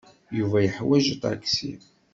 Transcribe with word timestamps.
Yuba 0.37 0.57
yeḥwaj 0.65 1.05
aṭaksi. 1.13 1.73